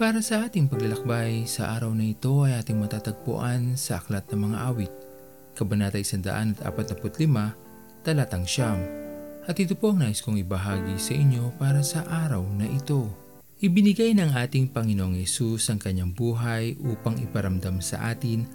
Para 0.00 0.24
sa 0.24 0.48
ating 0.48 0.64
paglalakbay, 0.64 1.44
sa 1.44 1.76
araw 1.76 1.92
na 1.92 2.08
ito 2.08 2.48
ay 2.48 2.56
ating 2.56 2.80
matatagpuan 2.80 3.76
sa 3.76 4.00
Aklat 4.00 4.32
ng 4.32 4.48
Mga 4.48 4.58
Awit, 4.72 4.92
Kabanata 5.52 6.00
145, 6.00 6.64
Talatang 8.00 8.48
Siyam. 8.48 8.80
At 9.44 9.60
ito 9.60 9.76
po 9.76 9.92
ang 9.92 10.00
nais 10.00 10.24
kong 10.24 10.40
ibahagi 10.40 10.96
sa 10.96 11.12
inyo 11.12 11.52
para 11.60 11.84
sa 11.84 12.08
araw 12.08 12.40
na 12.48 12.64
ito. 12.64 13.12
Ibinigay 13.60 14.16
ng 14.16 14.32
ating 14.40 14.72
Panginoong 14.72 15.20
Yesus 15.20 15.68
ang 15.68 15.76
kanyang 15.76 16.16
buhay 16.16 16.80
upang 16.80 17.20
iparamdam 17.20 17.84
sa 17.84 18.08
atin 18.08 18.48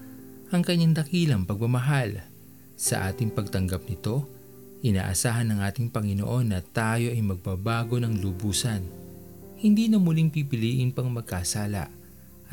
ang 0.49 0.65
kanyang 0.65 0.97
dakilang 0.97 1.45
pagmamahal. 1.45 2.25
Sa 2.73 3.05
ating 3.05 3.29
pagtanggap 3.37 3.85
nito, 3.85 4.25
inaasahan 4.81 5.53
ng 5.53 5.61
ating 5.61 5.93
Panginoon 5.93 6.57
na 6.57 6.65
tayo 6.65 7.13
ay 7.13 7.21
magbabago 7.21 8.01
ng 8.01 8.17
lubusan 8.17 9.04
hindi 9.65 9.89
na 9.89 9.97
muling 9.97 10.29
pipiliin 10.29 10.93
pang 10.93 11.09
magkasala 11.09 11.89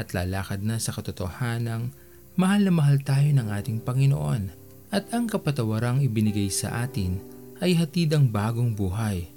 at 0.00 0.16
lalakad 0.16 0.64
na 0.64 0.80
sa 0.80 0.96
katotohanang 0.96 1.92
mahal 2.40 2.64
na 2.64 2.72
mahal 2.72 2.96
tayo 3.04 3.28
ng 3.28 3.52
ating 3.52 3.84
Panginoon 3.84 4.48
at 4.88 5.04
ang 5.12 5.28
kapatawarang 5.28 6.00
ibinigay 6.00 6.48
sa 6.48 6.88
atin 6.88 7.20
ay 7.60 7.76
hatid 7.76 8.16
ang 8.16 8.32
bagong 8.32 8.72
buhay, 8.72 9.28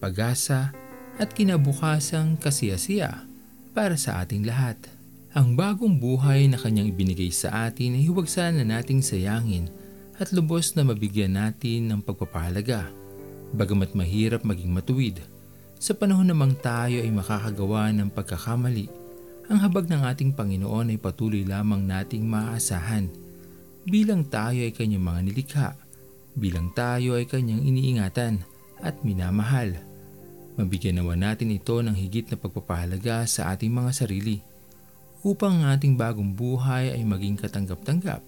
pag-asa 0.00 0.72
at 1.20 1.28
kinabukasang 1.36 2.40
kasiyasiya 2.40 3.28
para 3.76 4.00
sa 4.00 4.24
ating 4.24 4.48
lahat. 4.48 4.80
Ang 5.36 5.52
bagong 5.52 6.00
buhay 6.00 6.48
na 6.48 6.56
kanyang 6.56 6.88
ibinigay 6.88 7.28
sa 7.28 7.68
atin 7.68 8.00
ay 8.00 8.08
huwag 8.08 8.32
sana 8.32 8.64
nating 8.64 9.04
sayangin 9.04 9.68
at 10.16 10.32
lubos 10.32 10.72
na 10.72 10.82
mabigyan 10.82 11.36
natin 11.36 11.92
ng 11.92 12.00
pagpapahalaga. 12.00 12.88
Bagamat 13.52 13.92
mahirap 13.92 14.42
maging 14.42 14.72
matuwid, 14.72 15.20
sa 15.78 15.94
panahon 15.94 16.26
namang 16.26 16.58
tayo 16.58 16.98
ay 16.98 17.10
makakagawa 17.14 17.94
ng 17.94 18.10
pagkakamali, 18.10 18.90
ang 19.46 19.62
habag 19.62 19.86
ng 19.86 20.02
ating 20.10 20.34
Panginoon 20.34 20.90
ay 20.90 20.98
patuloy 20.98 21.46
lamang 21.46 21.86
nating 21.86 22.26
maaasahan. 22.26 23.06
Bilang 23.86 24.26
tayo 24.26 24.58
ay 24.58 24.74
kanyang 24.74 25.06
mga 25.06 25.20
nilikha, 25.24 25.68
bilang 26.34 26.74
tayo 26.74 27.14
ay 27.14 27.30
kanyang 27.30 27.62
iniingatan 27.62 28.42
at 28.82 28.98
minamahal. 29.06 29.78
Mabigyan 30.58 30.98
nawa 30.98 31.14
natin 31.14 31.54
ito 31.54 31.78
ng 31.78 31.94
higit 31.94 32.26
na 32.26 32.36
pagpapahalaga 32.36 33.22
sa 33.30 33.54
ating 33.54 33.70
mga 33.70 33.94
sarili 33.94 34.42
upang 35.22 35.62
ang 35.62 35.78
ating 35.78 35.94
bagong 35.94 36.34
buhay 36.34 36.90
ay 36.90 37.06
maging 37.06 37.38
katanggap-tanggap 37.38 38.26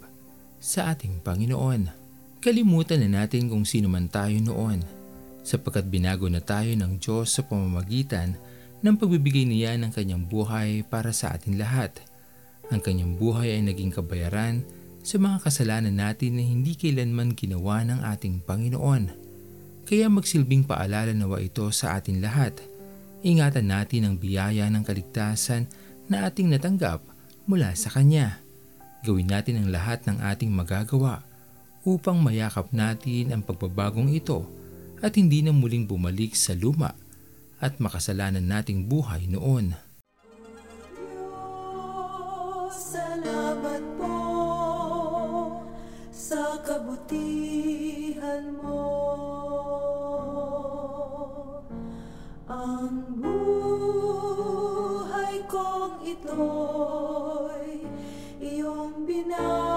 sa 0.62 0.94
ating 0.94 1.18
Panginoon. 1.26 1.90
Kalimutan 2.38 3.02
na 3.02 3.26
natin 3.26 3.50
kung 3.50 3.66
sino 3.66 3.90
man 3.90 4.06
tayo 4.06 4.38
noon 4.38 4.99
sapagkat 5.42 5.88
binago 5.88 6.28
na 6.28 6.40
tayo 6.40 6.70
ng 6.76 7.00
Diyos 7.00 7.34
sa 7.34 7.42
pamamagitan 7.44 8.36
ng 8.80 8.94
pagbibigay 8.96 9.44
niya 9.44 9.76
ng 9.76 9.92
kanyang 9.92 10.24
buhay 10.24 10.84
para 10.88 11.12
sa 11.12 11.36
atin 11.36 11.60
lahat. 11.60 12.00
Ang 12.72 12.80
kanyang 12.80 13.18
buhay 13.18 13.58
ay 13.58 13.62
naging 13.66 13.92
kabayaran 13.92 14.62
sa 15.00 15.16
mga 15.16 15.42
kasalanan 15.42 15.96
natin 15.96 16.38
na 16.38 16.44
hindi 16.44 16.76
kailanman 16.76 17.36
ginawa 17.36 17.84
ng 17.84 18.00
ating 18.04 18.44
Panginoon. 18.44 19.04
Kaya 19.88 20.06
magsilbing 20.06 20.68
paalala 20.68 21.10
nawa 21.10 21.42
ito 21.42 21.66
sa 21.74 21.98
atin 21.98 22.22
lahat. 22.22 22.54
Ingatan 23.20 23.68
natin 23.68 24.06
ang 24.06 24.14
biyaya 24.16 24.70
ng 24.70 24.86
kaligtasan 24.86 25.66
na 26.06 26.30
ating 26.30 26.48
natanggap 26.52 27.02
mula 27.44 27.74
sa 27.74 27.90
Kanya. 27.90 28.38
Gawin 29.02 29.28
natin 29.28 29.60
ang 29.60 29.68
lahat 29.72 30.04
ng 30.06 30.20
ating 30.20 30.52
magagawa 30.52 31.24
upang 31.82 32.20
mayakap 32.20 32.68
natin 32.70 33.32
ang 33.32 33.42
pagbabagong 33.42 34.12
ito 34.12 34.44
at 35.00 35.16
hindi 35.16 35.40
na 35.40 35.52
muling 35.52 35.88
bumalik 35.88 36.36
sa 36.36 36.52
luma 36.52 36.92
at 37.60 37.80
makasalanan 37.80 38.44
nating 38.44 38.88
buhay 38.88 39.24
noon. 39.28 39.76
Salamat 42.70 43.82
po 44.00 44.16
sa 46.12 46.56
kabutihan 46.64 48.44
mo. 48.60 48.88
Ang 52.50 53.22
buhay 53.24 54.24
kong 55.46 56.02
ito'y 56.04 57.86
iyong 58.40 59.06
binago. 59.06 59.69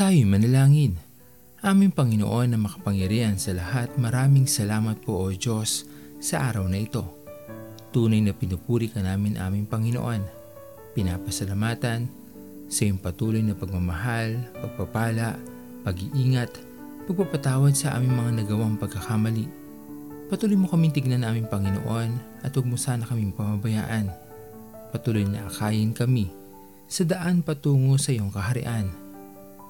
Tayo'y 0.00 0.24
manalangin. 0.24 0.96
Aming 1.60 1.92
Panginoon 1.92 2.48
na 2.48 2.56
makapangyarihan 2.56 3.36
sa 3.36 3.52
lahat, 3.52 4.00
maraming 4.00 4.48
salamat 4.48 4.96
po 5.04 5.20
o 5.20 5.28
Diyos 5.28 5.84
sa 6.24 6.48
araw 6.48 6.64
na 6.72 6.80
ito. 6.80 7.04
Tunay 7.92 8.24
na 8.24 8.32
pinupuri 8.32 8.88
ka 8.88 9.04
namin 9.04 9.36
aming 9.36 9.68
Panginoon. 9.68 10.24
Pinapasalamatan 10.96 12.08
sa 12.72 12.80
iyong 12.88 12.96
patuloy 12.96 13.44
na 13.44 13.52
pagmamahal, 13.52 14.40
pagpapala, 14.64 15.36
pag-iingat, 15.84 16.48
pagpapatawad 17.04 17.76
sa 17.76 17.92
aming 18.00 18.16
mga 18.16 18.32
nagawang 18.40 18.80
pagkakamali. 18.80 19.52
Patuloy 20.32 20.56
mo 20.56 20.72
kaming 20.72 20.96
tignan 20.96 21.28
aming 21.28 21.44
Panginoon 21.44 22.40
at 22.40 22.56
huwag 22.56 22.72
mo 22.72 22.80
sana 22.80 23.04
kaming 23.04 23.36
pamabayaan. 23.36 24.08
Patuloy 24.96 25.28
na 25.28 25.44
akayin 25.44 25.92
kami 25.92 26.32
sa 26.88 27.04
daan 27.04 27.44
patungo 27.44 28.00
sa 28.00 28.16
iyong 28.16 28.32
kaharian 28.32 28.99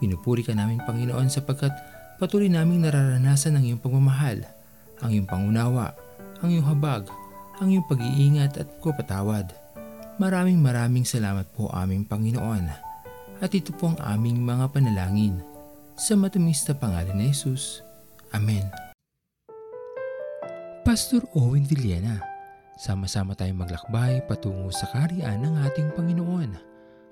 Pinupuri 0.00 0.40
ka 0.40 0.56
namin 0.56 0.80
Panginoon 0.80 1.28
sapagkat 1.28 1.76
patuloy 2.16 2.48
naming 2.48 2.80
nararanasan 2.80 3.60
ang 3.60 3.64
iyong 3.68 3.84
pagmamahal, 3.84 4.48
ang 5.04 5.12
iyong 5.12 5.28
pangunawa, 5.28 5.92
ang 6.40 6.48
iyong 6.48 6.64
habag, 6.64 7.04
ang 7.60 7.68
iyong 7.68 7.84
pag-iingat 7.84 8.56
at 8.56 8.68
kapatawad. 8.80 9.52
Maraming 10.16 10.56
maraming 10.56 11.04
salamat 11.04 11.48
po 11.52 11.68
aming 11.68 12.08
Panginoon. 12.08 12.64
At 13.40 13.52
ito 13.52 13.72
po 13.76 13.92
ang 13.92 14.00
aming 14.00 14.40
mga 14.40 14.72
panalangin. 14.72 15.40
Sa 16.00 16.16
matamis 16.16 16.64
na 16.64 16.76
pangalan 16.76 17.16
ni 17.16 17.28
Jesus. 17.32 17.84
Amen. 18.32 18.64
Pastor 20.80 21.24
Owen 21.36 21.68
Villena, 21.68 22.24
sama-sama 22.80 23.36
tayong 23.36 23.64
maglakbay 23.64 24.24
patungo 24.24 24.72
sa 24.72 24.88
kariyan 24.88 25.44
ng 25.44 25.54
ating 25.68 25.92
Panginoon. 25.92 26.69